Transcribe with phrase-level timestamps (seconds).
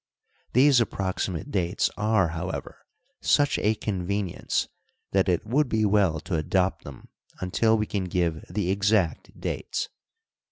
[0.53, 2.87] These approximate dates are, however,
[3.21, 4.67] such a convenience
[5.11, 9.89] that it would be well to adopt them until we can give the exact dates.